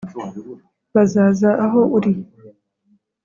bazaza 0.93 1.49
aho 1.65 1.79
uri 1.97 2.11